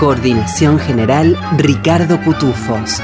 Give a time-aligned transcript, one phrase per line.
[0.00, 3.02] Coordinación general Ricardo Cutufos.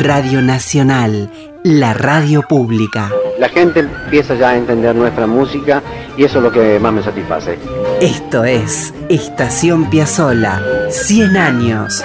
[0.00, 1.30] Radio Nacional,
[1.62, 3.12] la radio pública.
[3.38, 5.82] La gente empieza ya a entender nuestra música
[6.16, 7.58] y eso es lo que más me satisface.
[8.00, 12.02] Esto es Estación Piazzola, 100 años.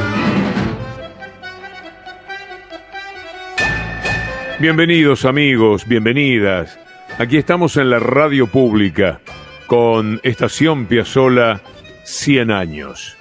[4.59, 6.77] Bienvenidos amigos, bienvenidas.
[7.19, 9.21] Aquí estamos en la radio pública
[9.65, 11.61] con Estación Piazzola
[12.03, 13.15] 100 años.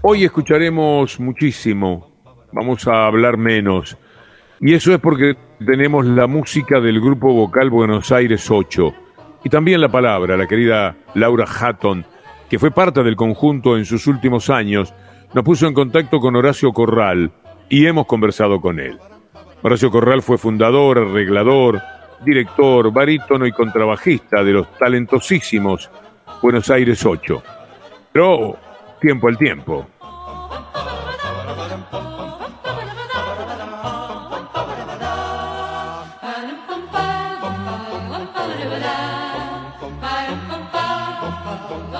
[0.00, 2.12] Hoy escucharemos muchísimo,
[2.50, 3.98] vamos a hablar menos,
[4.58, 8.94] y eso es porque tenemos la música del grupo vocal Buenos Aires 8,
[9.44, 12.06] y también la palabra, la querida Laura Hatton,
[12.48, 14.94] que fue parte del conjunto en sus últimos años,
[15.34, 17.32] nos puso en contacto con Horacio Corral
[17.68, 18.98] y hemos conversado con él.
[19.66, 21.80] Horacio Corral fue fundador, arreglador,
[22.22, 25.90] director, barítono y contrabajista de los talentosísimos
[26.42, 27.42] Buenos Aires 8.
[28.12, 28.58] Pero
[29.00, 29.86] tiempo al tiempo.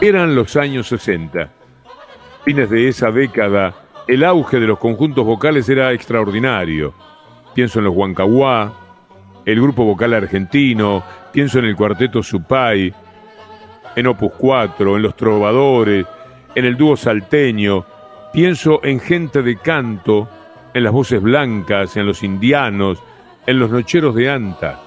[0.02, 1.50] Eran los años 60.
[2.44, 3.74] Fines de esa década,
[4.06, 6.92] el auge de los conjuntos vocales era extraordinario.
[7.54, 8.72] Pienso en los Huancahuá,
[9.44, 12.92] el grupo vocal argentino, pienso en el cuarteto Supay,
[13.94, 16.06] en Opus 4, en los trovadores,
[16.54, 17.84] en el dúo salteño,
[18.32, 20.28] pienso en gente de canto,
[20.72, 23.02] en las voces blancas, en los indianos,
[23.46, 24.80] en los nocheros de Anta.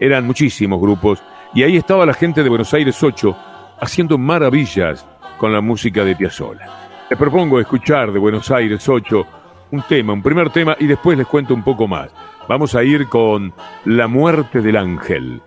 [0.00, 1.22] Eran muchísimos grupos
[1.54, 3.36] y ahí estaba la gente de Buenos Aires 8
[3.80, 5.06] haciendo maravillas
[5.38, 6.68] con la música de Piazzolla.
[7.08, 9.26] Les propongo escuchar de Buenos Aires 8
[9.72, 12.10] un tema, un primer tema y después les cuento un poco más.
[12.48, 13.52] Vamos a ir con
[13.84, 15.40] La muerte del ángel.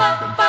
[0.00, 0.39] ba, ba.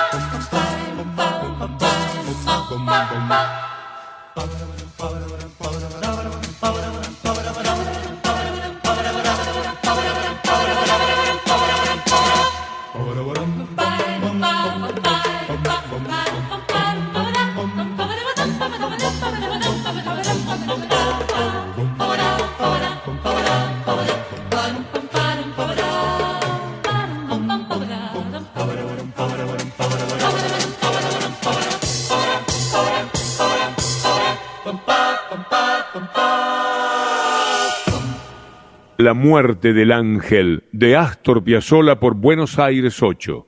[39.11, 43.45] La muerte del ángel de Astor Piazzolla por Buenos Aires 8.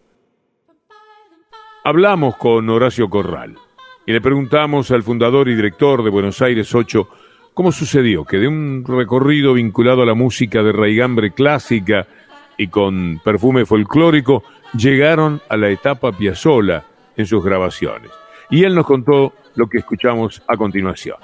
[1.86, 3.56] Hablamos con Horacio Corral
[4.06, 7.07] y le preguntamos al fundador y director de Buenos Aires 8
[7.54, 12.07] cómo sucedió que de un recorrido vinculado a la música de raigambre clásica
[12.57, 14.44] y con perfume folclórico
[14.77, 16.83] llegaron a la etapa Piazzolla
[17.16, 18.12] en sus grabaciones.
[18.50, 21.16] Y él nos contó lo que escuchamos a continuación.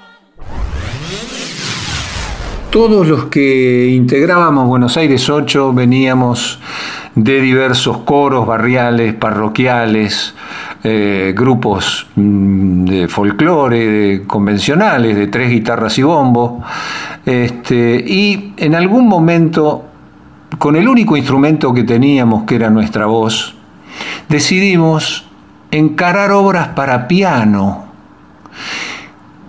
[2.70, 6.60] Todos los que integrábamos Buenos Aires 8 veníamos
[7.16, 10.32] de diversos coros barriales, parroquiales,
[10.84, 16.62] eh, grupos mm, de folclore, convencionales, de tres guitarras y bombo.
[17.26, 19.86] Este, y en algún momento,
[20.56, 23.52] con el único instrumento que teníamos, que era nuestra voz,
[24.28, 25.26] decidimos
[25.72, 27.86] encarar obras para piano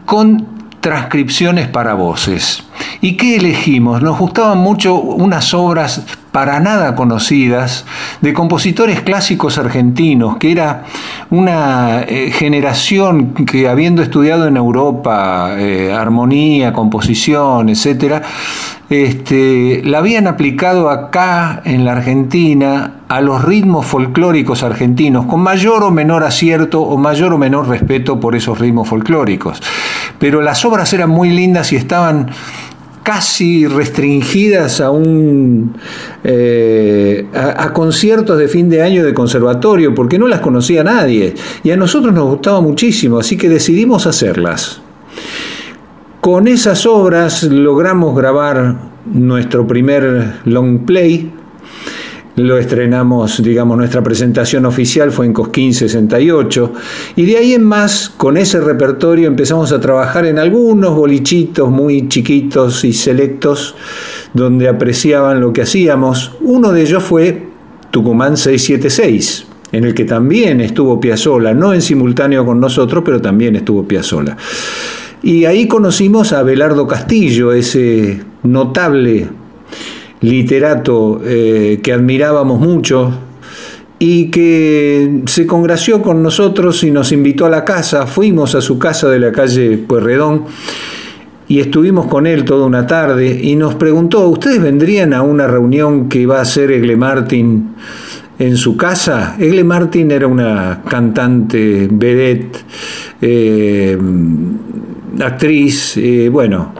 [0.05, 2.63] con transcripciones para voces.
[2.99, 4.01] ¿Y qué elegimos?
[4.01, 7.85] Nos gustaban mucho unas obras para nada conocidas
[8.21, 10.85] de compositores clásicos argentinos, que era
[11.29, 18.23] una eh, generación que habiendo estudiado en Europa eh, armonía, composición, etc.,
[18.89, 25.83] este, la habían aplicado acá en la Argentina a los ritmos folclóricos argentinos, con mayor
[25.83, 29.61] o menor acierto o mayor o menor respeto por esos ritmos folclóricos.
[30.17, 32.29] Pero las obras eran muy lindas y estaban
[33.03, 35.75] casi restringidas a un
[36.23, 41.71] eh, a, conciertos de fin de año de conservatorio porque no las conocía nadie y
[41.71, 44.81] a nosotros nos gustaba muchísimo así que decidimos hacerlas
[46.21, 48.75] con esas obras logramos grabar
[49.11, 51.31] nuestro primer long play
[52.35, 56.73] lo estrenamos, digamos, nuestra presentación oficial fue en Cosquín 68,
[57.15, 62.07] y de ahí en más, con ese repertorio empezamos a trabajar en algunos bolichitos muy
[62.07, 63.75] chiquitos y selectos,
[64.33, 66.31] donde apreciaban lo que hacíamos.
[66.41, 67.47] Uno de ellos fue
[67.91, 73.57] Tucumán 676, en el que también estuvo Piazzola, no en simultáneo con nosotros, pero también
[73.57, 74.37] estuvo Piazzola.
[75.23, 79.27] Y ahí conocimos a Belardo Castillo, ese notable
[80.21, 83.11] literato eh, que admirábamos mucho
[83.99, 88.07] y que se congració con nosotros y nos invitó a la casa.
[88.07, 90.45] Fuimos a su casa de la calle Puerredón
[91.47, 96.07] y estuvimos con él toda una tarde y nos preguntó, ¿ustedes vendrían a una reunión
[96.07, 97.75] que va a hacer Egle Martin
[98.39, 99.35] en su casa?
[99.37, 102.57] Egle Martin era una cantante, vedette,
[103.21, 103.97] eh,
[105.19, 106.73] actriz, eh, bueno,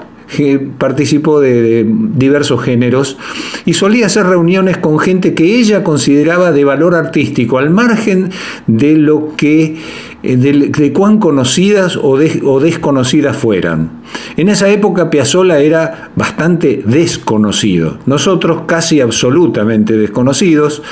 [0.77, 3.17] participó de, diversos géneros
[3.65, 8.31] y solía hacer reuniones con gente que ella consideraba de valor artístico, al margen
[8.67, 9.77] de lo que
[10.23, 14.01] eh, de, cuán conocidas o, o, desconocidas fueran.
[14.37, 20.83] En esa época Piazzolla era bastante desconocido, nosotros casi absolutamente desconocidos,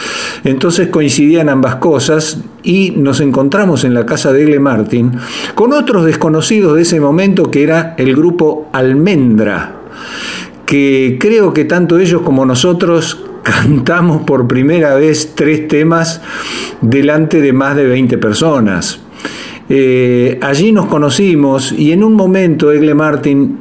[0.43, 5.11] entonces coincidían ambas cosas y nos encontramos en la casa de Egle Martin
[5.53, 9.75] con otros desconocidos de ese momento que era el grupo Almendra,
[10.65, 16.21] que creo que tanto ellos como nosotros cantamos por primera vez tres temas
[16.81, 19.01] delante de más de 20 personas.
[19.71, 23.57] Eh, allí nos conocimos y en un momento Egle Martin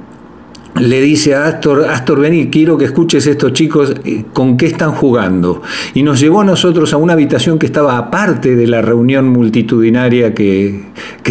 [0.81, 4.93] le dice a Astor, Astor, vení, quiero que escuches estos chicos eh, con qué están
[4.93, 5.63] jugando.
[5.95, 10.35] Y nos llevó a nosotros a una habitación que estaba aparte de la reunión multitudinaria
[10.35, 10.83] que,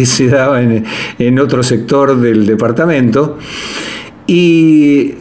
[0.04, 3.38] se daba en, otro sector del departamento.
[4.26, 5.14] Y,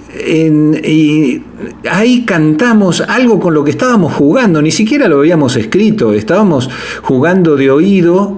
[1.90, 6.70] ahí cantamos algo con lo que estábamos jugando, ni siquiera lo habíamos escrito, estábamos
[7.04, 8.38] jugando de oído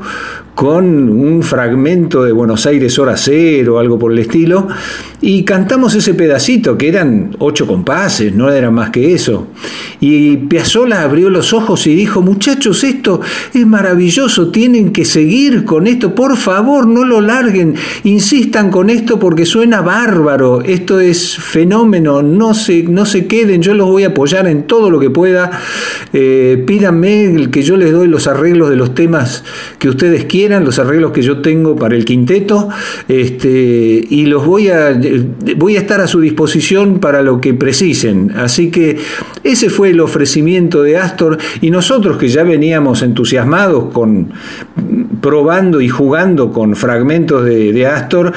[0.59, 4.67] con un fragmento de Buenos Aires Hora Cero, algo por el estilo,
[5.21, 9.47] y cantamos ese pedacito, que eran ocho compases, no era más que eso.
[10.01, 12.83] Y Piazzolla abrió los ojos y dijo, muchachos,
[13.53, 19.19] es maravilloso, tienen que seguir con esto, por favor, no lo larguen, insistan con esto
[19.19, 24.07] porque suena bárbaro, esto es fenómeno, no se, no se queden, yo los voy a
[24.07, 25.51] apoyar en todo lo que pueda,
[26.13, 29.43] eh, pídanme que yo les doy los arreglos de los temas
[29.77, 32.69] que ustedes quieran los arreglos que yo tengo para el quinteto,
[33.07, 34.99] este, y los voy a,
[35.57, 38.31] voy a estar a su disposición para lo que precisen.
[38.35, 38.97] Así que
[39.43, 44.31] ese fue el ofrecimiento de Astor, y nosotros que ya veníamos entusiasmados con
[45.21, 48.33] probando y jugando con fragmentos de, Astor,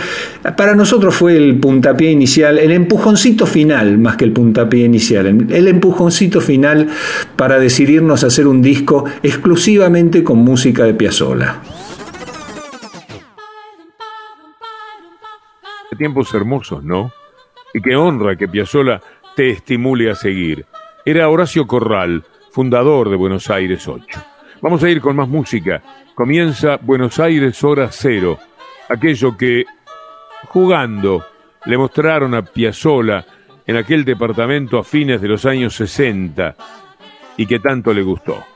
[0.56, 5.68] para nosotros fue el puntapié inicial, el empujoncito final más que el puntapié inicial, el
[5.68, 6.88] empujoncito final
[7.36, 11.60] para decidirnos a hacer un disco exclusivamente con música de Piazzolla.
[16.02, 17.12] tiempos hermosos, ¿no?
[17.72, 19.00] Y qué honra que Piazzolla
[19.36, 20.66] te estimule a seguir.
[21.04, 24.31] Era Horacio Corral, fundador de Buenos Aires 8.
[24.62, 25.82] Vamos a ir con más música.
[26.14, 28.38] Comienza Buenos Aires Hora Cero,
[28.88, 29.64] aquello que,
[30.44, 31.26] jugando,
[31.64, 33.26] le mostraron a Piazzolla
[33.66, 36.54] en aquel departamento a fines de los años 60
[37.36, 38.51] y que tanto le gustó.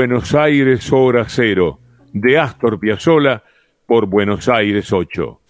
[0.00, 1.78] Buenos Aires Hora Cero,
[2.14, 3.42] de Astor Piazzolla
[3.86, 5.40] por Buenos Aires 8.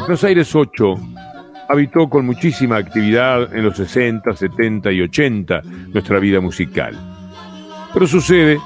[0.00, 0.94] Buenos Aires 8
[1.68, 6.98] habitó con muchísima actividad en los 60, 70 y 80 nuestra vida musical.
[7.94, 8.58] Pero sucede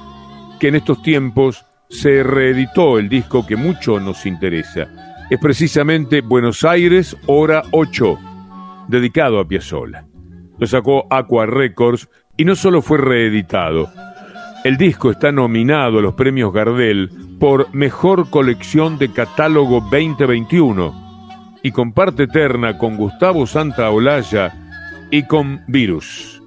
[0.59, 5.14] que en estos tiempos se reeditó el disco que mucho nos interesa.
[5.31, 8.19] Es precisamente Buenos Aires Hora 8,
[8.89, 10.07] dedicado a Piazzolla.
[10.59, 13.89] Lo sacó Aqua Records y no solo fue reeditado,
[14.65, 21.71] el disco está nominado a los premios Gardel por Mejor Colección de Catálogo 2021 y
[21.71, 24.55] comparte eterna con Gustavo Santaolalla
[25.11, 26.43] y con Virus.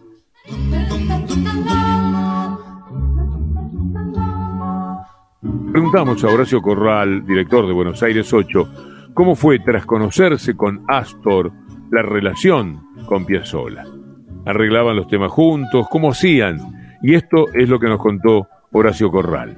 [5.78, 11.52] Preguntamos a Horacio Corral, director de Buenos Aires 8, cómo fue tras conocerse con Astor
[11.92, 13.86] la relación con Piazzolla.
[14.48, 15.86] ¿Arreglaban los temas juntos?
[15.88, 16.98] ¿Cómo hacían?
[17.04, 19.56] Y esto es lo que nos contó Horacio Corral.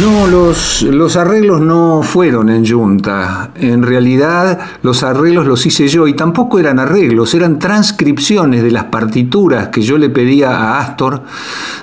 [0.00, 3.52] No, los, los, arreglos no fueron en Junta.
[3.54, 8.84] En realidad los arreglos los hice yo y tampoco eran arreglos, eran transcripciones de las
[8.84, 11.22] partituras que yo le pedía a Astor,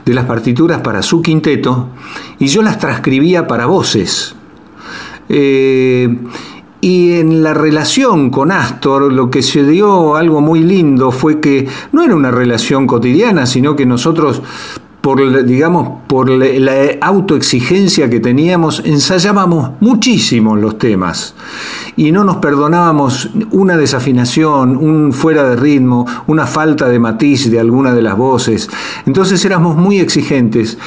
[0.03, 1.87] de las partituras para su quinteto,
[2.37, 4.35] y yo las transcribía para voces.
[5.29, 6.13] Eh,
[6.81, 11.65] y en la relación con Astor, lo que se dio algo muy lindo fue que
[11.93, 14.41] no era una relación cotidiana, sino que nosotros
[15.01, 21.33] por, digamos, por la autoexigencia que teníamos, ensayábamos muchísimo los temas
[21.95, 27.59] y no nos perdonábamos una desafinación, un fuera de ritmo, una falta de matiz de
[27.59, 28.69] alguna de las voces.
[29.07, 30.77] Entonces éramos muy exigentes.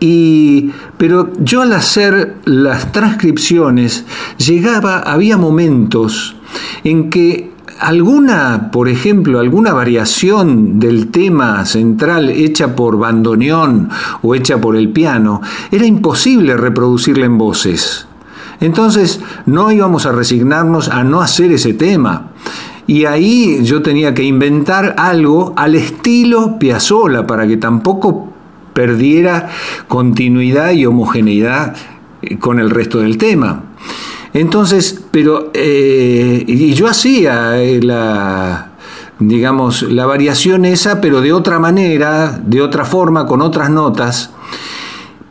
[0.00, 4.04] Y, pero yo al hacer las transcripciones
[4.38, 6.36] llegaba, había momentos
[6.84, 13.88] en que alguna, por ejemplo, alguna variación del tema central hecha por bandoneón
[14.22, 15.40] o hecha por el piano,
[15.70, 18.06] era imposible reproducirla en voces.
[18.60, 22.28] Entonces no íbamos a resignarnos a no hacer ese tema.
[22.86, 28.32] Y ahí yo tenía que inventar algo al estilo Piazzolla para que tampoco
[28.74, 29.48] perdiera
[29.88, 31.76] continuidad y homogeneidad
[32.40, 33.62] con el resto del tema.
[34.34, 38.70] Entonces, pero, eh, y yo hacía eh, la,
[39.18, 44.30] digamos, la variación esa, pero de otra manera, de otra forma, con otras notas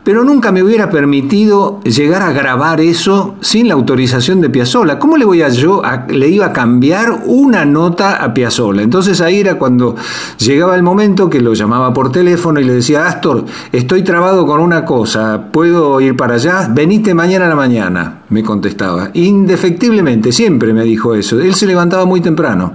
[0.04, 4.98] pero nunca me hubiera permitido llegar a grabar eso sin la autorización de Piazzolla.
[4.98, 8.82] ¿Cómo le voy a yo le iba a cambiar una nota a Piazzolla?
[8.82, 9.96] Entonces ahí era cuando
[10.38, 14.60] llegaba el momento que lo llamaba por teléfono y le decía, "Astor, estoy trabado con
[14.60, 16.68] una cosa, ¿puedo ir para allá?
[16.72, 19.10] Venite mañana a la mañana." Me contestaba.
[19.12, 21.40] Indefectiblemente, siempre me dijo eso.
[21.40, 22.74] Él se levantaba muy temprano.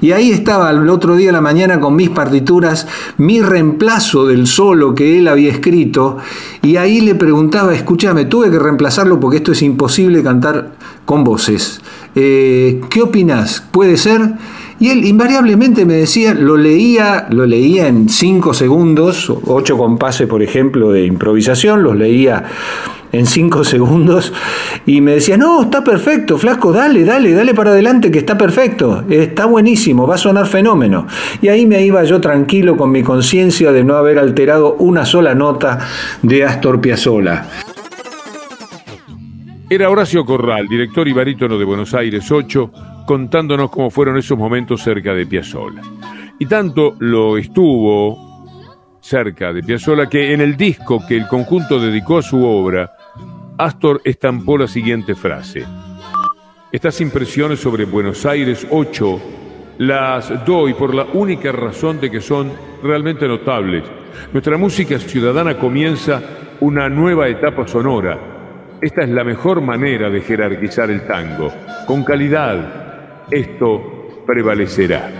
[0.00, 4.46] Y ahí estaba el otro día a la mañana con mis partituras, mi reemplazo del
[4.46, 6.18] solo que él había escrito,
[6.62, 10.72] y ahí le preguntaba, escúchame, tuve que reemplazarlo porque esto es imposible cantar
[11.04, 11.80] con voces.
[12.14, 13.62] Eh, ¿Qué opinas?
[13.70, 14.34] ¿Puede ser?
[14.80, 20.40] Y él invariablemente me decía, lo leía, lo leía en cinco segundos, ocho compases, por
[20.40, 22.44] ejemplo, de improvisación, los leía
[23.12, 24.32] en cinco segundos
[24.86, 29.04] y me decía, no, está perfecto, flasco, dale, dale, dale para adelante, que está perfecto,
[29.08, 31.06] está buenísimo, va a sonar fenómeno.
[31.40, 35.34] Y ahí me iba yo tranquilo con mi conciencia de no haber alterado una sola
[35.34, 35.78] nota
[36.22, 37.46] de Astor Piazzolla.
[39.70, 42.72] Era Horacio Corral, director y barítono de Buenos Aires 8,
[43.06, 45.82] contándonos cómo fueron esos momentos cerca de Piazzolla.
[46.38, 48.28] Y tanto lo estuvo
[49.00, 52.90] cerca de Piazzolla que en el disco que el conjunto dedicó a su obra,
[53.58, 55.64] Astor estampó la siguiente frase.
[56.70, 59.20] Estas impresiones sobre Buenos Aires 8
[59.78, 62.52] las doy por la única razón de que son
[62.84, 63.82] realmente notables.
[64.32, 66.22] Nuestra música ciudadana comienza
[66.60, 68.76] una nueva etapa sonora.
[68.80, 71.52] Esta es la mejor manera de jerarquizar el tango.
[71.84, 75.10] Con calidad, esto prevalecerá.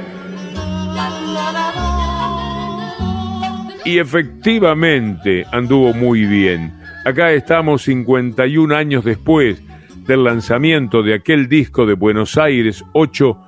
[3.84, 6.77] Y efectivamente anduvo muy bien.
[7.04, 9.62] Acá estamos 51 años después
[10.06, 13.38] del lanzamiento de aquel disco de Buenos Aires 8,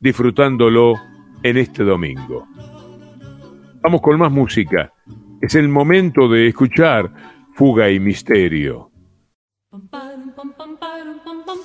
[0.00, 0.94] disfrutándolo
[1.42, 2.46] en este domingo.
[3.82, 4.92] Vamos con más música.
[5.40, 7.12] Es el momento de escuchar
[7.54, 8.90] Fuga y Misterio.
[10.44, 11.64] Bum bum bum bum bum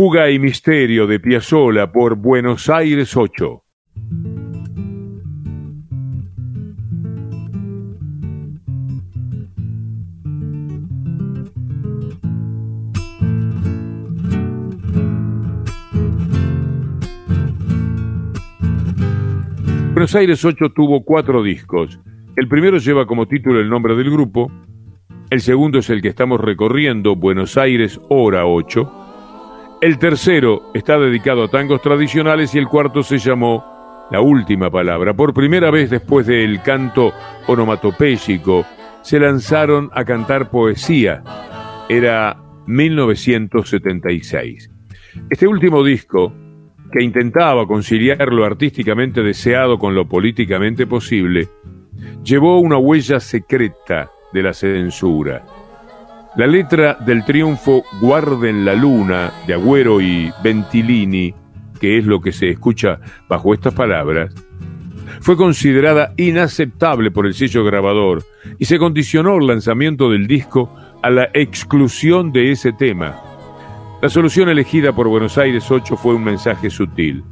[0.00, 3.64] Fuga y Misterio de Piazzolla por Buenos Aires 8.
[19.94, 21.98] Buenos Aires 8 tuvo cuatro discos.
[22.36, 24.48] El primero lleva como título el nombre del grupo,
[25.30, 28.97] el segundo es el que estamos recorriendo, Buenos Aires Hora 8,
[29.80, 33.64] el tercero está dedicado a tangos tradicionales y el cuarto se llamó
[34.10, 35.14] La Última Palabra.
[35.14, 37.12] Por primera vez después del canto
[37.46, 38.66] onomatopéyico,
[39.02, 41.22] se lanzaron a cantar poesía.
[41.88, 42.36] Era
[42.66, 44.70] 1976.
[45.30, 46.32] Este último disco,
[46.92, 51.48] que intentaba conciliar lo artísticamente deseado con lo políticamente posible,
[52.24, 55.44] llevó una huella secreta de la censura
[56.36, 61.34] la letra del triunfo Guarden la Luna de Agüero y Ventilini,
[61.80, 64.34] que es lo que se escucha bajo estas palabras,
[65.20, 68.22] fue considerada inaceptable por el sello grabador
[68.58, 73.20] y se condicionó el lanzamiento del disco a la exclusión de ese tema.
[74.00, 77.24] La solución elegida por Buenos Aires 8 fue un mensaje sutil.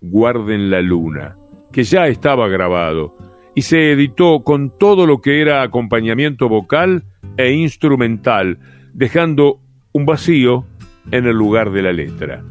[0.00, 1.36] Guarden la luna,
[1.72, 3.16] que ya estaba grabado
[3.56, 7.04] y se editó con todo lo que era acompañamiento vocal
[7.36, 8.58] e instrumental,
[8.92, 9.60] dejando
[9.92, 10.66] un vacío
[11.10, 12.42] en el lugar de la letra.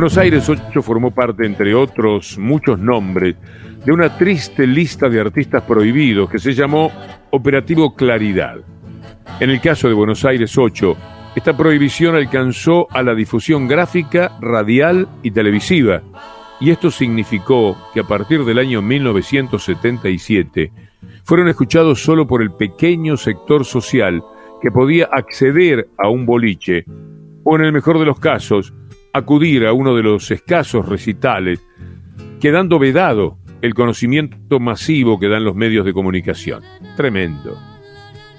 [0.00, 3.36] Buenos Aires 8 formó parte, entre otros muchos nombres,
[3.84, 6.90] de una triste lista de artistas prohibidos que se llamó
[7.28, 8.60] Operativo Claridad.
[9.38, 10.96] En el caso de Buenos Aires 8,
[11.36, 16.02] esta prohibición alcanzó a la difusión gráfica, radial y televisiva,
[16.60, 20.72] y esto significó que a partir del año 1977
[21.24, 24.22] fueron escuchados solo por el pequeño sector social
[24.60, 26.84] que podía acceder a un boliche
[27.44, 28.74] o, en el mejor de los casos,
[29.12, 31.64] acudir a uno de los escasos recitales,
[32.40, 36.62] quedando vedado el conocimiento masivo que dan los medios de comunicación.
[36.96, 37.69] Tremendo.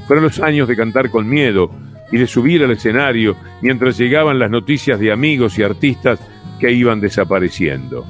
[0.07, 1.71] Fueron los años de cantar con miedo
[2.11, 6.19] y de subir al escenario mientras llegaban las noticias de amigos y artistas
[6.59, 8.05] que iban desapareciendo.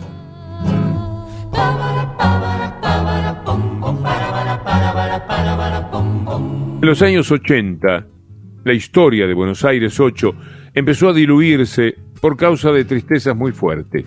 [6.82, 8.08] En los años 80,
[8.64, 10.36] la historia de Buenos Aires 8
[10.74, 14.06] empezó a diluirse por causa de tristezas muy fuertes.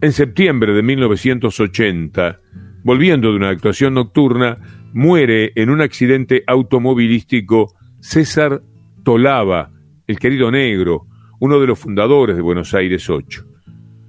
[0.00, 2.40] En septiembre de 1980,
[2.84, 4.56] volviendo de una actuación nocturna,
[4.94, 8.62] muere en un accidente automovilístico César
[9.02, 9.72] Tolaba,
[10.06, 11.06] el querido negro,
[11.40, 13.44] uno de los fundadores de Buenos Aires 8.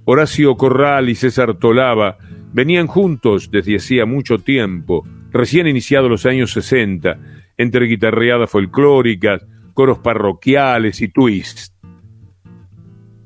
[0.04, 2.18] Horacio Corral y César Tolaba
[2.52, 7.18] venían juntos desde hacía mucho tiempo, recién iniciados los años 60,
[7.56, 9.44] entre guitarreadas folclóricas,
[9.74, 11.74] coros parroquiales y twists.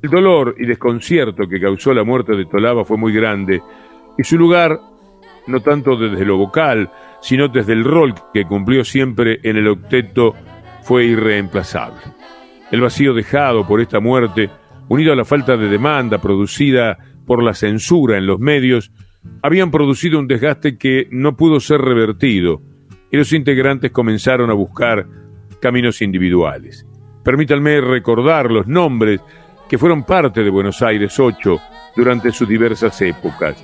[0.02, 3.60] El dolor y desconcierto que causó la muerte de Tolaba fue muy grande
[4.16, 4.80] y su lugar,
[5.46, 6.90] no tanto desde lo vocal,
[7.20, 10.34] sino desde el rol que cumplió siempre en el octeto,
[10.82, 12.00] fue irreemplazable.
[12.70, 14.50] El vacío dejado por esta muerte,
[14.88, 18.92] unido a la falta de demanda producida por la censura en los medios,
[19.42, 22.62] habían producido un desgaste que no pudo ser revertido
[23.10, 25.06] y los integrantes comenzaron a buscar
[25.60, 26.86] caminos individuales.
[27.24, 29.20] Permítanme recordar los nombres
[29.68, 31.60] que fueron parte de Buenos Aires 8
[31.96, 33.62] durante sus diversas épocas.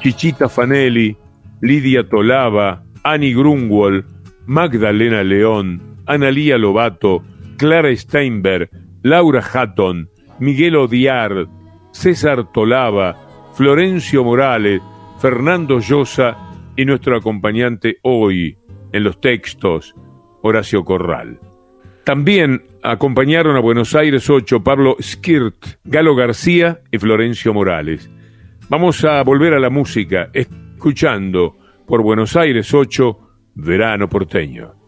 [0.00, 1.16] Chichita Fanelli,
[1.60, 4.04] Lidia Tolava, Annie Grunwald,
[4.46, 7.22] Magdalena León, Analía Lobato,
[7.56, 8.70] Clara Steinberg,
[9.02, 10.08] Laura Hatton,
[10.38, 11.46] Miguel Odiar,
[11.92, 13.16] César Tolava,
[13.54, 14.82] Florencio Morales,
[15.20, 16.36] Fernando Llosa
[16.76, 18.56] y nuestro acompañante hoy
[18.92, 19.94] en los textos,
[20.42, 21.38] Horacio Corral.
[22.04, 28.10] También acompañaron a Buenos Aires 8 Pablo Skirt, Galo García y Florencio Morales.
[28.68, 31.56] Vamos a volver a la música, escuchando
[31.90, 33.18] por Buenos Aires 8
[33.56, 34.79] Verano Porteño.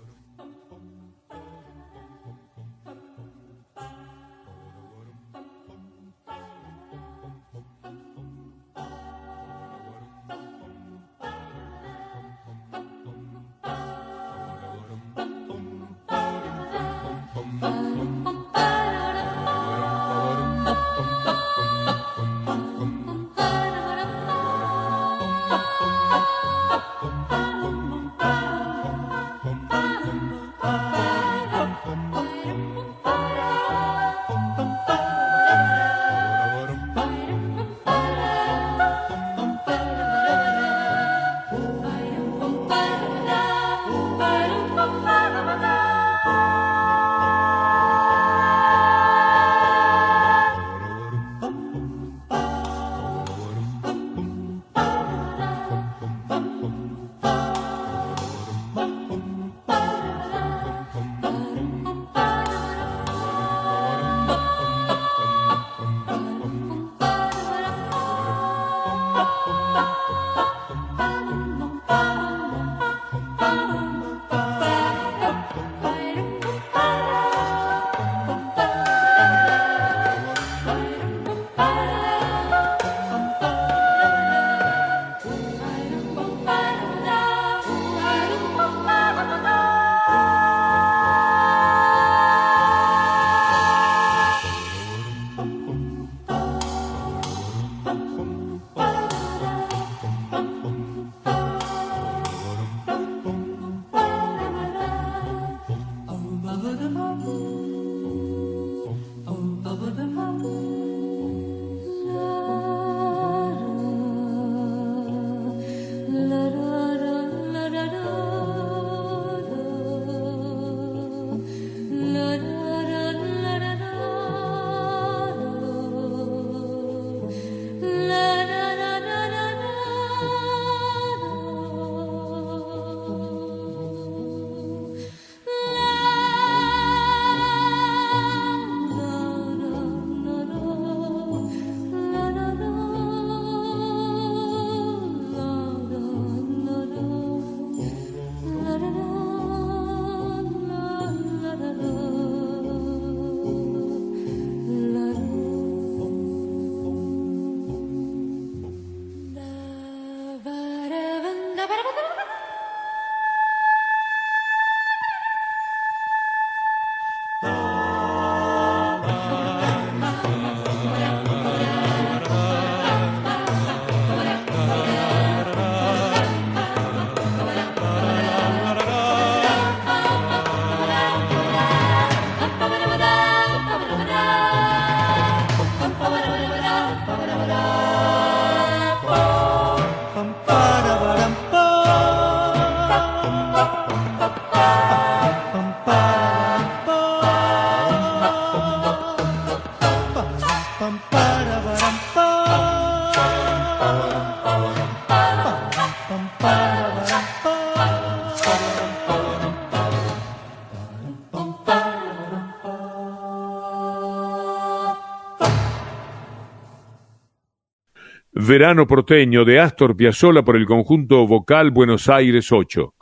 [218.52, 222.92] Verano porteño de Astor Piazzolla por el conjunto vocal Buenos Aires 8.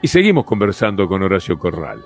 [0.00, 2.04] Y seguimos conversando con Horacio Corral.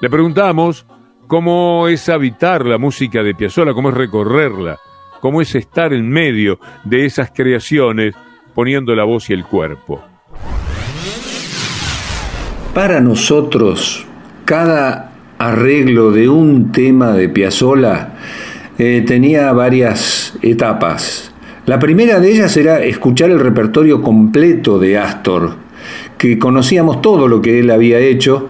[0.00, 0.86] Le preguntamos
[1.26, 4.78] cómo es habitar la música de Piazzolla, cómo es recorrerla,
[5.20, 8.14] cómo es estar en medio de esas creaciones
[8.54, 10.00] poniendo la voz y el cuerpo.
[12.72, 14.06] Para nosotros,
[14.44, 18.12] cada arreglo de un tema de Piazzolla
[18.78, 21.31] eh, tenía varias etapas.
[21.64, 25.54] La primera de ellas era escuchar el repertorio completo de Astor,
[26.18, 28.48] que conocíamos todo lo que él había hecho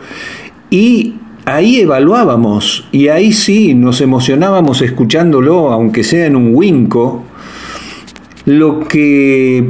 [0.71, 7.25] y ahí evaluábamos y ahí sí nos emocionábamos escuchándolo, aunque sea en un winco,
[8.47, 9.63] lo que,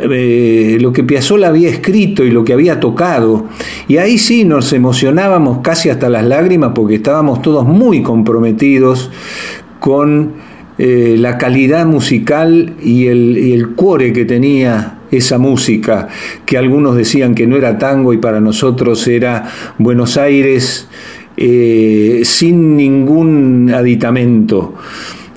[0.00, 3.48] eh, lo que Piazzolla había escrito y lo que había tocado.
[3.86, 9.10] Y ahí sí nos emocionábamos casi hasta las lágrimas porque estábamos todos muy comprometidos
[9.78, 10.51] con
[10.84, 16.08] eh, la calidad musical y el, y el cuore que tenía esa música,
[16.44, 20.88] que algunos decían que no era tango y para nosotros era Buenos Aires
[21.36, 24.74] eh, sin ningún aditamento.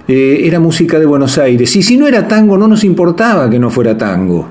[0.08, 1.75] Eh, era música de Buenos Aires.
[1.75, 4.49] Y si no era tango, no nos importaba que no fuera tango.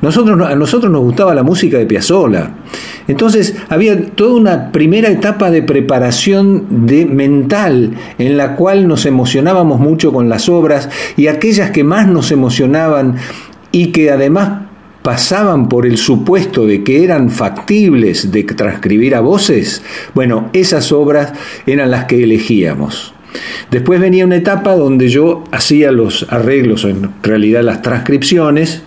[0.00, 2.48] Nosotros, a nosotros nos gustaba la música de Piazzolla.
[3.08, 9.80] Entonces había toda una primera etapa de preparación de mental en la cual nos emocionábamos
[9.80, 13.16] mucho con las obras y aquellas que más nos emocionaban
[13.72, 14.68] y que además
[15.02, 19.82] pasaban por el supuesto de que eran factibles de transcribir a voces,
[20.14, 21.32] bueno, esas obras
[21.66, 23.14] eran las que elegíamos.
[23.70, 28.82] Después venía una etapa donde yo hacía los arreglos, en realidad las transcripciones,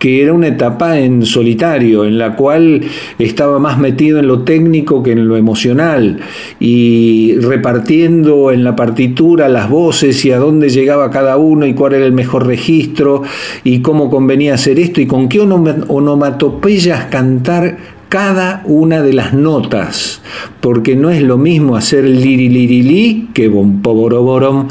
[0.00, 2.80] que era una etapa en solitario, en la cual
[3.18, 6.20] estaba más metido en lo técnico que en lo emocional,
[6.58, 11.92] y repartiendo en la partitura las voces y a dónde llegaba cada uno y cuál
[11.92, 13.24] era el mejor registro
[13.62, 20.20] y cómo convenía hacer esto y con qué onomatopeyas cantar cada una de las notas,
[20.60, 24.66] porque no es lo mismo hacer liri liri li que bom poboroborom.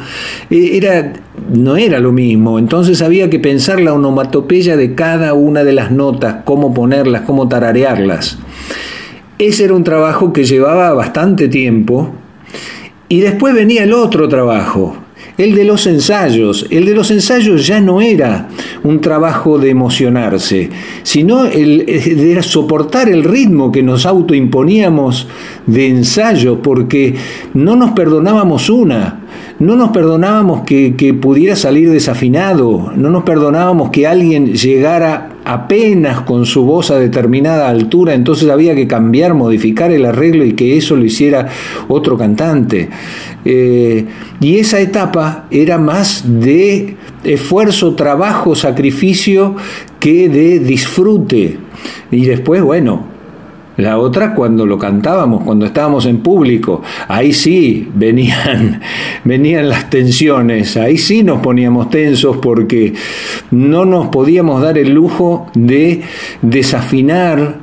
[0.49, 1.13] Eh, era,
[1.49, 5.89] no era lo mismo, entonces había que pensar la onomatopeya de cada una de las
[5.89, 8.38] notas, cómo ponerlas, cómo tararearlas.
[9.38, 12.13] Ese era un trabajo que llevaba bastante tiempo
[13.08, 14.97] y después venía el otro trabajo,
[15.39, 16.67] el de los ensayos.
[16.69, 18.49] El de los ensayos ya no era
[18.84, 20.69] un trabajo de emocionarse,
[21.02, 25.28] sino el de soportar el ritmo que nos autoimponíamos
[25.65, 27.15] de ensayo, porque
[27.54, 29.21] no nos perdonábamos una.
[29.60, 36.21] No nos perdonábamos que, que pudiera salir desafinado, no nos perdonábamos que alguien llegara apenas
[36.21, 40.77] con su voz a determinada altura, entonces había que cambiar, modificar el arreglo y que
[40.77, 41.47] eso lo hiciera
[41.87, 42.87] otro cantante.
[43.45, 44.06] Eh,
[44.39, 49.56] y esa etapa era más de esfuerzo, trabajo, sacrificio
[50.00, 51.58] que de disfrute.
[52.12, 53.06] Y después, bueno,
[53.80, 58.82] la otra cuando lo cantábamos, cuando estábamos en público, ahí sí venían,
[59.23, 62.94] venían las tensiones, ahí sí nos poníamos tensos porque
[63.52, 66.02] no nos podíamos dar el lujo de
[66.42, 67.60] desafinar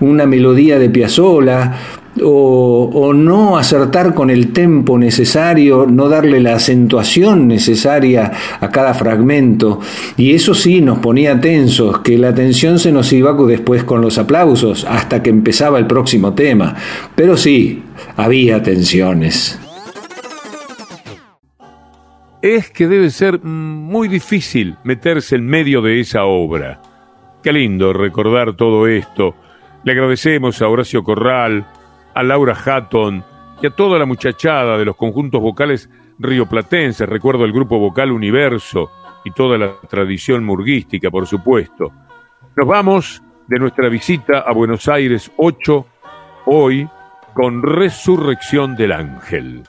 [0.00, 1.76] una melodía de Piazzolla
[2.22, 9.80] o, no acertar con el tempo necesario, no darle la acentuación necesaria a cada fragmento.
[10.16, 14.18] Y eso sí nos ponía tensos, que la tensión se nos iba después con los
[14.18, 16.74] aplausos, hasta que empezaba el próximo tema.
[17.14, 17.82] Pero sí,
[18.16, 19.58] había tensiones.
[22.40, 26.80] Es que debe ser muy difícil meterse en medio de esa obra.
[27.42, 29.34] Qué lindo recordar todo esto.
[29.84, 31.66] Le agradecemos a Horacio Corral,
[32.18, 33.22] a Laura Hatton
[33.62, 35.88] y a toda la muchachada de los conjuntos vocales
[36.18, 38.90] rioplatenses, recuerdo el grupo vocal Universo
[39.24, 41.92] y toda la tradición murguística, por supuesto.
[42.56, 45.86] Nos vamos de nuestra visita a Buenos Aires 8
[46.46, 46.88] hoy
[47.34, 49.62] con Resurrección del Ángel.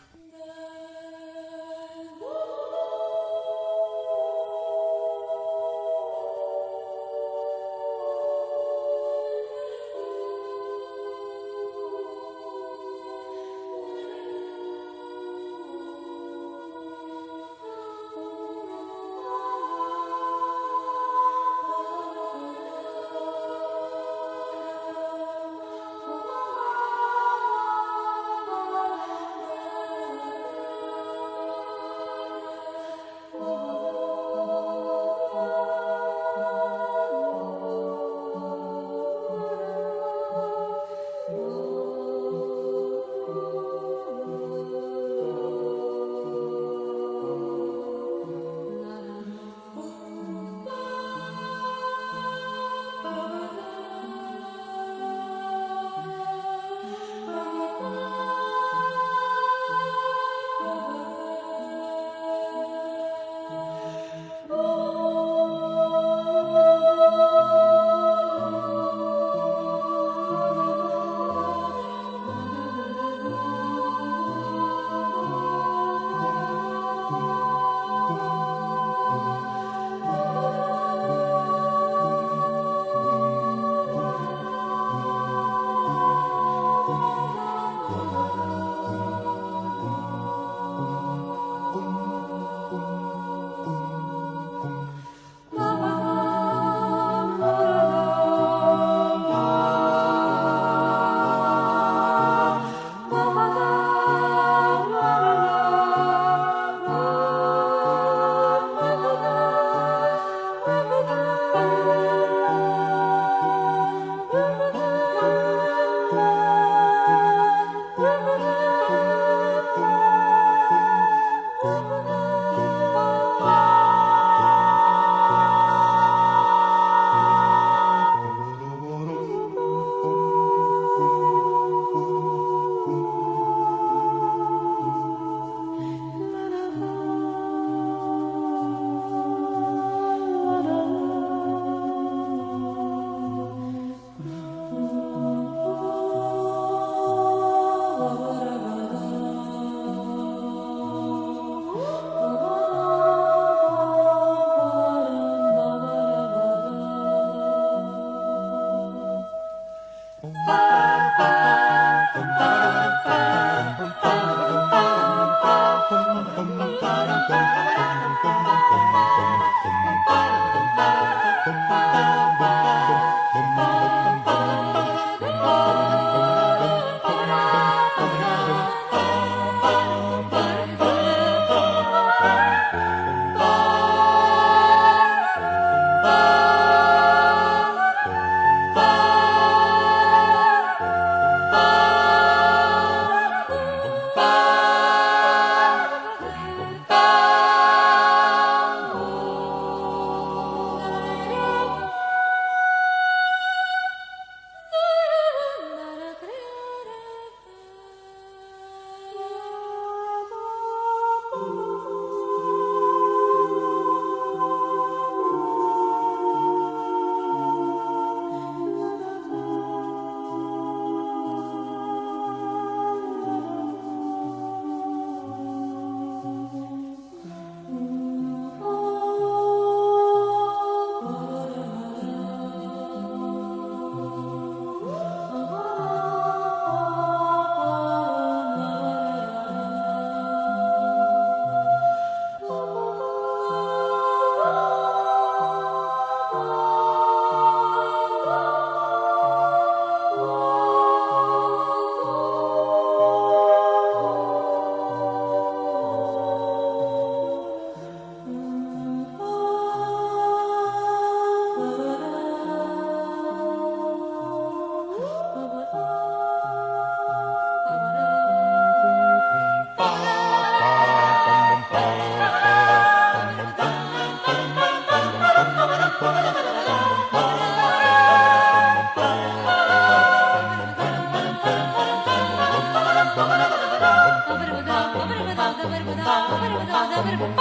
[287.17, 287.33] Bum,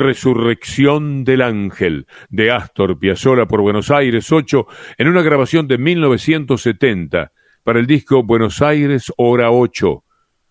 [0.00, 4.66] Resurrección del Ángel, de Astor Piazzolla por Buenos Aires 8,
[4.98, 7.32] en una grabación de 1970
[7.62, 10.04] para el disco Buenos Aires Hora 8,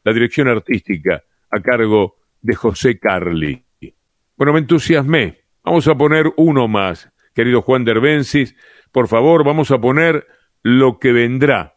[0.03, 3.63] la dirección artística a cargo de José Carli.
[4.35, 5.39] Bueno, me entusiasmé.
[5.63, 8.55] Vamos a poner uno más, querido Juan Derbensis.
[8.91, 10.27] Por favor, vamos a poner
[10.61, 11.75] lo que vendrá,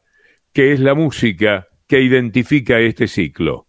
[0.52, 3.66] que es la música que identifica este ciclo.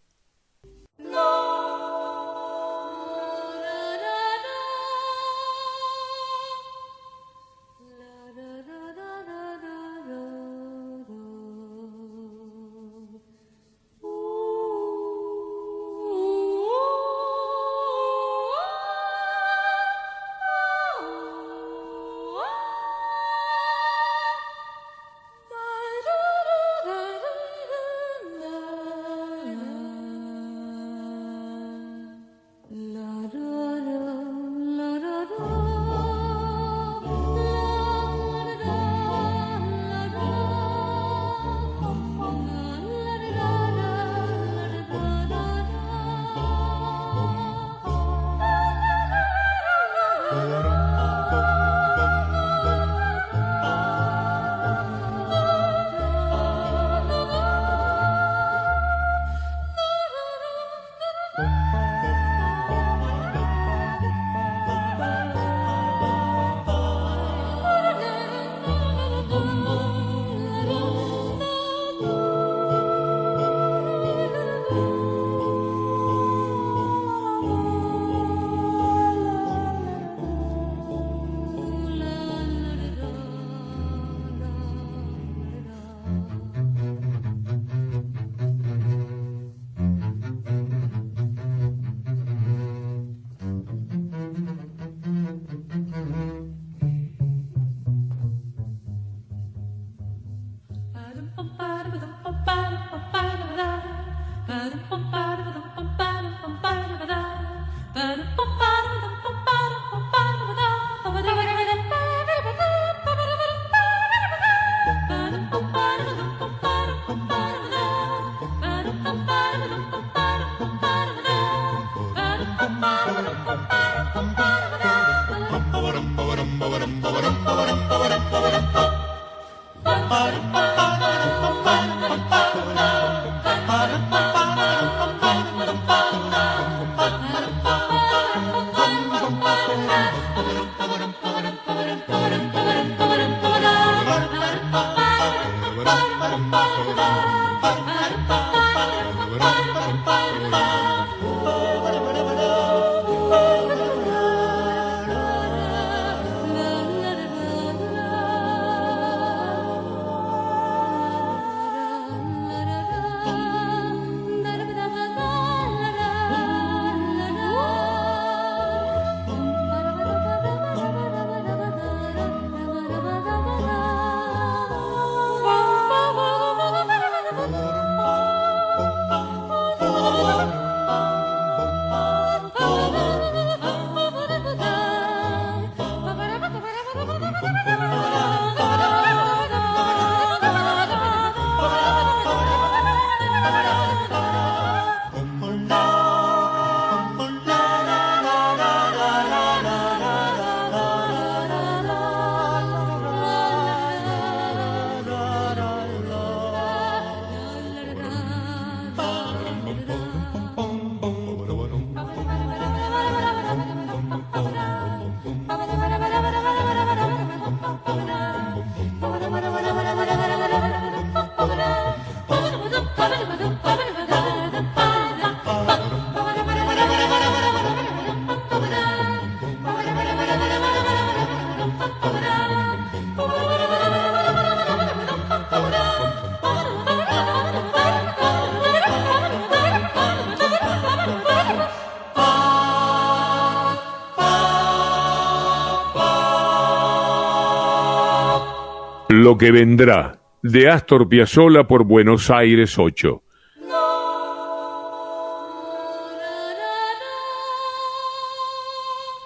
[249.32, 253.24] Lo que vendrá, de Astor Piazzolla por Buenos Aires 8.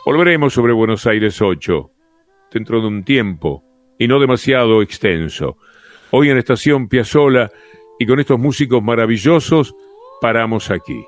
[0.06, 1.90] Volveremos sobre Buenos Aires 8
[2.52, 3.64] dentro de un tiempo
[3.98, 5.58] y no demasiado extenso.
[6.12, 7.50] Hoy en Estación Piazzolla
[7.98, 9.74] y con estos músicos maravillosos
[10.22, 11.04] paramos aquí.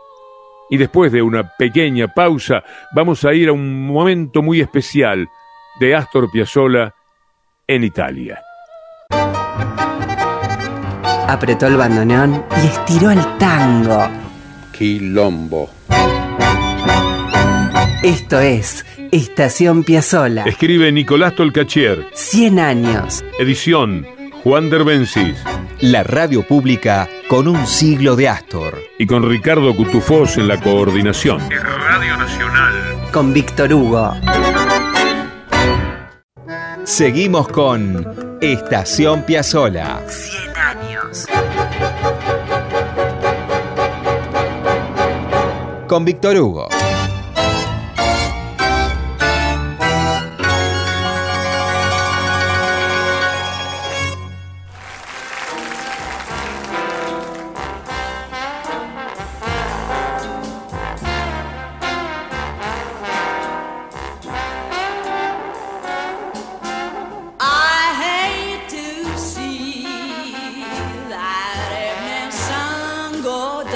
[0.72, 2.64] Y después de una pequeña pausa
[2.96, 5.28] vamos a ir a un momento muy especial
[5.80, 6.96] de Astor Piazzolla
[7.68, 8.42] en Italia.
[11.28, 14.10] Apretó el bandoneón y estiró el tango.
[14.72, 15.70] Quilombo.
[18.02, 20.44] Esto es Estación Piazzola.
[20.44, 22.06] Escribe Nicolás Tolcachier.
[22.14, 23.26] 100 años.
[23.40, 24.06] Edición
[24.44, 25.36] Juan Derbencis.
[25.82, 28.80] La radio pública con un siglo de Astor.
[28.98, 31.42] Y con Ricardo Cutufós en la coordinación.
[31.50, 32.74] Radio Nacional.
[33.12, 34.14] Con Víctor Hugo.
[36.86, 40.02] Seguimos con Estación Piazzola.
[41.26, 41.48] 100 años.
[45.88, 46.77] Con Víctor Hugo.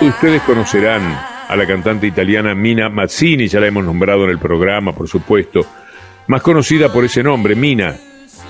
[0.01, 1.03] Ustedes conocerán
[1.47, 5.63] a la cantante italiana Mina Mazzini, ya la hemos nombrado en el programa, por supuesto,
[6.25, 7.95] más conocida por ese nombre, Mina.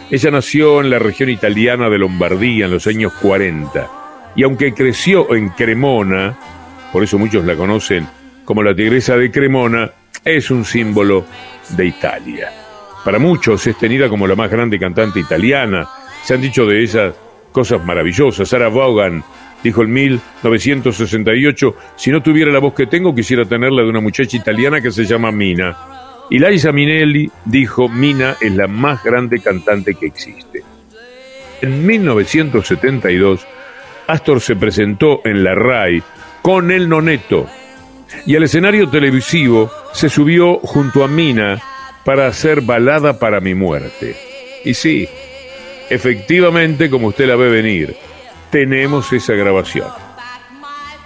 [0.10, 5.36] Ella nació en la región italiana de Lombardía en los años 40 y aunque creció
[5.36, 6.38] en Cremona,
[6.94, 8.08] por eso muchos la conocen
[8.46, 9.92] como la tigresa de Cremona,
[10.24, 11.26] es un símbolo
[11.76, 12.50] de Italia.
[13.04, 15.86] Para muchos es tenida como la más grande cantante italiana.
[16.24, 17.14] Se han dicho de ella
[17.52, 18.48] cosas maravillosas.
[18.48, 19.22] Sarah Vaughan
[19.64, 24.38] dijo en 1968, si no tuviera la voz que tengo, quisiera tenerla de una muchacha
[24.38, 25.78] italiana que se llama Mina.
[26.30, 30.64] Y Liza Minnelli dijo, Mina es la más grande cantante que existe.
[31.62, 33.46] En 1972,
[34.08, 36.02] Astor se presentó en la RAI
[36.42, 37.48] con el noneto
[38.26, 41.62] y al escenario televisivo se subió junto a Mina
[42.04, 44.16] para hacer balada para mi muerte.
[44.66, 45.08] Y sí,
[45.90, 47.96] efectivamente, como usted la ve venir,
[48.52, 49.88] tenemos esa grabación.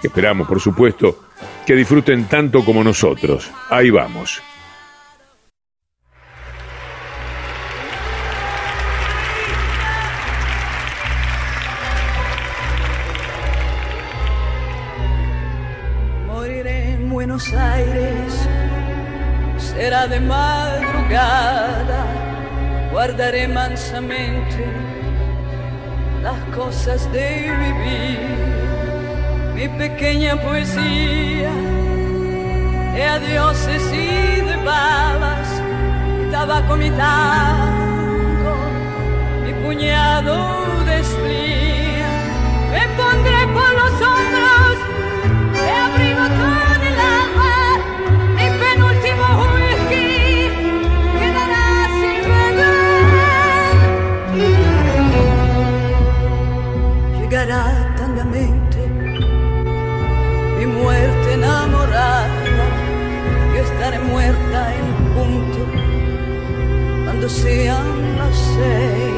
[0.02, 1.20] Esperamos, por supuesto,
[1.64, 3.50] que disfruten tanto como nosotros.
[3.70, 4.42] Ahí vamos.
[16.26, 18.48] Moriré en Buenos Aires,
[19.56, 22.04] será de madrugada,
[22.92, 24.95] guardaré mansamente
[26.26, 27.28] las cosas de
[27.64, 28.18] vivir,
[29.54, 31.52] mi pequeña poesía
[32.94, 35.48] de adioses y de balas,
[36.18, 38.56] mi tabaco, mi tango,
[39.44, 40.36] mi puñado
[40.84, 41.04] de
[67.28, 69.15] sean las seis.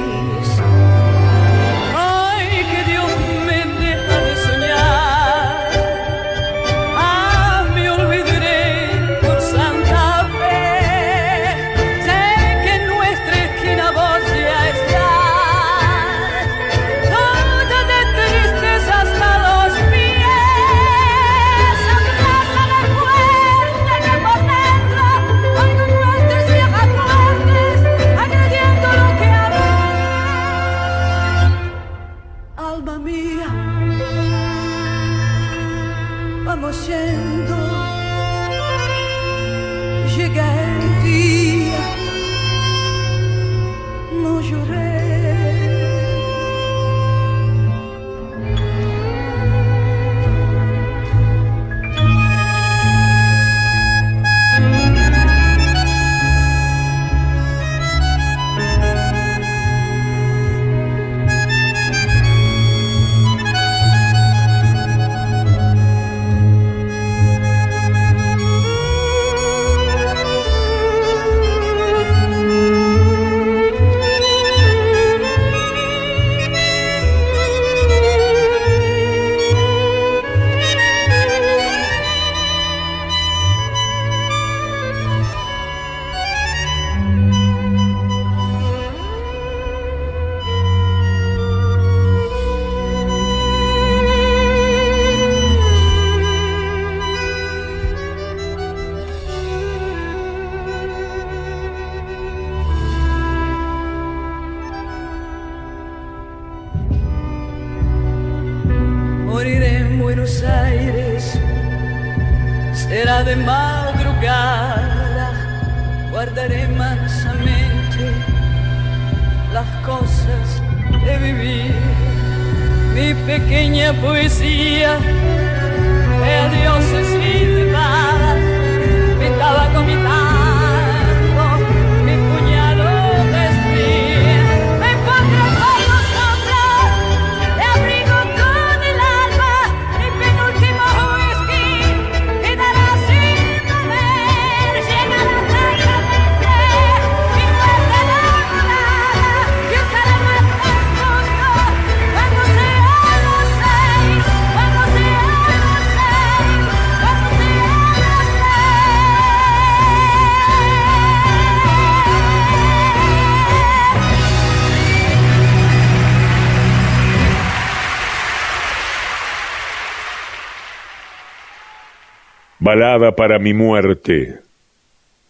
[172.69, 174.41] Balada para mi muerte,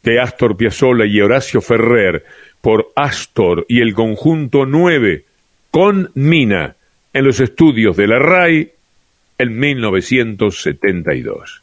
[0.02, 2.24] de Astor Piazzolla y Horacio Ferrer,
[2.60, 5.24] por Astor y el conjunto 9,
[5.70, 6.74] con Mina,
[7.12, 8.72] en los estudios de la RAI
[9.38, 11.62] en 1972.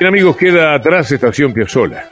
[0.00, 2.10] Bien amigos, queda atrás Estación Piazzolla,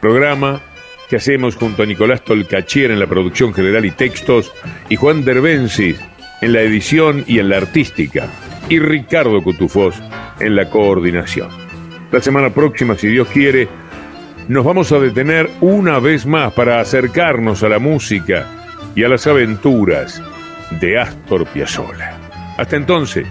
[0.00, 0.62] programa
[1.10, 4.52] que hacemos junto a Nicolás Tolcachier en la producción general y textos
[4.88, 5.98] y Juan Derbensis
[6.42, 8.28] en la edición y en la artística
[8.68, 9.94] y Ricardo Cutufós
[10.40, 11.48] en la coordinación.
[12.10, 13.68] La semana próxima, si Dios quiere,
[14.48, 18.46] nos vamos a detener una vez más para acercarnos a la música
[18.94, 20.22] y a las aventuras
[20.80, 22.18] de Astor Piazzolla.
[22.58, 23.26] Hasta entonces.